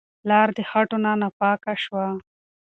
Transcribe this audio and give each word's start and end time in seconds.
لار 0.29 0.47
د 0.57 0.59
خټو 0.69 0.97
نه 1.21 1.29
پاکه 1.39 1.73
شوه. 1.83 2.05